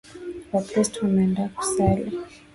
Wakristo 0.53 0.97
wameenda 1.01 1.49
kusali 1.55 2.11